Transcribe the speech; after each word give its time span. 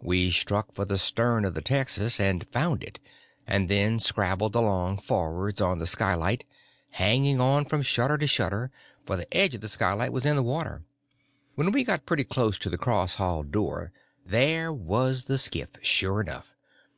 We 0.00 0.30
struck 0.30 0.72
for 0.72 0.86
the 0.86 0.96
stern 0.96 1.44
of 1.44 1.52
the 1.52 1.60
texas, 1.60 2.18
and 2.18 2.48
found 2.48 2.82
it, 2.82 2.98
and 3.46 3.68
then 3.68 3.98
scrabbled 4.00 4.54
along 4.54 5.00
forwards 5.00 5.60
on 5.60 5.80
the 5.80 5.86
skylight, 5.86 6.46
hanging 6.92 7.42
on 7.42 7.66
from 7.66 7.82
shutter 7.82 8.16
to 8.16 8.26
shutter, 8.26 8.70
for 9.04 9.18
the 9.18 9.36
edge 9.36 9.54
of 9.54 9.60
the 9.60 9.68
skylight 9.68 10.14
was 10.14 10.24
in 10.24 10.34
the 10.36 10.42
water. 10.42 10.86
When 11.56 11.72
we 11.72 11.84
got 11.84 12.06
pretty 12.06 12.24
close 12.24 12.56
to 12.60 12.70
the 12.70 12.78
cross 12.78 13.16
hall 13.16 13.42
door 13.42 13.92
there 14.24 14.72
was 14.72 15.24
the 15.24 15.36
skiff, 15.36 15.72
sure 15.82 16.22
enough! 16.22 16.54